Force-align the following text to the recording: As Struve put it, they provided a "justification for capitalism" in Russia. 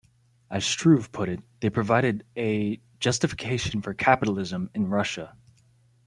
As 0.49 0.65
Struve 0.65 1.11
put 1.11 1.29
it, 1.29 1.43
they 1.59 1.69
provided 1.69 2.25
a 2.35 2.79
"justification 2.99 3.83
for 3.83 3.93
capitalism" 3.93 4.71
in 4.73 4.87
Russia. 4.87 5.37